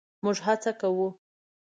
مونږ 0.23 0.37
هڅه 0.45 0.71
کوو 0.79 1.07